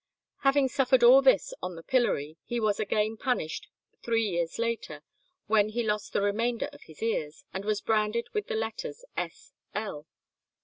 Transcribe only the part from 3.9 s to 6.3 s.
three years later, when he lost the